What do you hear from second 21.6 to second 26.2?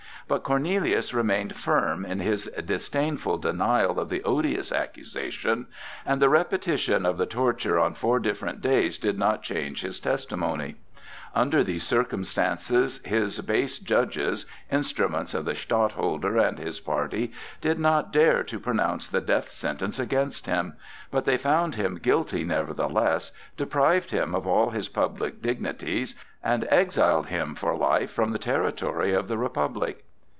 him guilty nevertheless, deprived him of all his public dignities,